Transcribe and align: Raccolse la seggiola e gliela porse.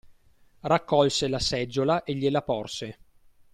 Raccolse 0.61 1.27
la 1.27 1.37
seggiola 1.37 2.03
e 2.03 2.15
gliela 2.15 2.41
porse. 2.41 2.97